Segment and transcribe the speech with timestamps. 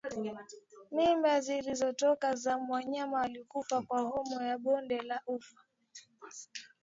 [0.91, 5.61] Mimba zilizotoka za wanyama waliokufa kwa homa ya bonde la ufa